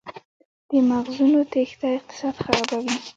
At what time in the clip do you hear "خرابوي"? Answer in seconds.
2.43-2.95